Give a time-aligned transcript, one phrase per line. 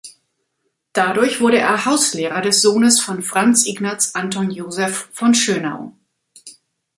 [0.93, 5.93] Dadurch wurde er Hauslehrer des Sohnes von Franz Ignaz Anton Josef von Schönau.